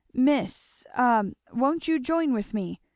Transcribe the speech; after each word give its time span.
Miss 0.15 0.83
a 0.95 1.23
won't 1.53 1.87
you 1.87 1.99
join 1.99 2.33
with 2.33 2.55
me? 2.55 2.79